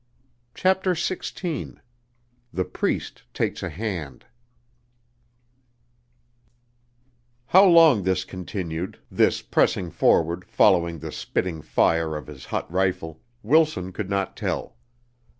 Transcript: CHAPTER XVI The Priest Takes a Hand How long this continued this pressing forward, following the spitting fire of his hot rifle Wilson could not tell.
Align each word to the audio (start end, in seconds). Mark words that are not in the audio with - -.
CHAPTER 0.55 0.95
XVI 0.95 1.77
The 2.51 2.65
Priest 2.65 3.21
Takes 3.35 3.61
a 3.61 3.69
Hand 3.69 4.25
How 7.45 7.65
long 7.67 8.01
this 8.01 8.25
continued 8.25 8.97
this 9.11 9.43
pressing 9.43 9.91
forward, 9.91 10.43
following 10.45 10.97
the 10.97 11.11
spitting 11.11 11.61
fire 11.61 12.15
of 12.15 12.25
his 12.25 12.45
hot 12.45 12.71
rifle 12.71 13.21
Wilson 13.43 13.93
could 13.93 14.09
not 14.09 14.35
tell. 14.35 14.75